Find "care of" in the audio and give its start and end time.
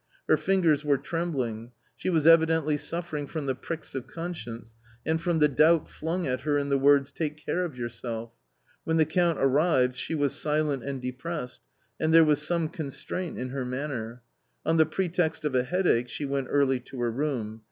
7.37-7.77